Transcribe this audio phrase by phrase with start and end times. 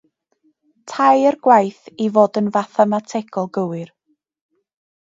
[0.93, 3.97] Tair gwaith, i fod yn fathemategol gywir